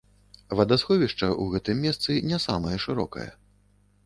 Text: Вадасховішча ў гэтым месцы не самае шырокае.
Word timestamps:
Вадасховішча 0.59 1.27
ў 1.41 1.57
гэтым 1.57 1.77
месцы 1.87 2.17
не 2.33 2.41
самае 2.47 2.73
шырокае. 2.89 3.29